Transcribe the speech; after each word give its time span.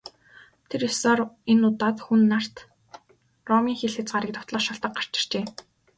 Тэр 0.69 0.81
ёсоор 0.91 1.19
энэ 1.51 1.65
удаад 1.71 1.97
Хүн 2.05 2.21
нарт 2.31 2.55
Ромын 3.49 3.75
хил 3.79 3.93
хязгаарыг 3.95 4.31
довтлох 4.33 4.63
шалтаг 4.65 4.91
гарч 4.97 5.11
иржээ. 5.19 5.45